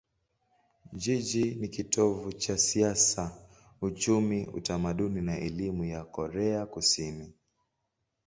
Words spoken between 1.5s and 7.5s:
ni kitovu cha siasa, uchumi, utamaduni na elimu ya Korea Kusini.